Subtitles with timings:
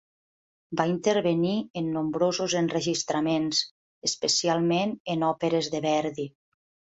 [0.79, 1.51] Va intervenir
[1.81, 3.61] en nombrosos enregistraments
[4.11, 6.27] especialment en òperes de Verdi.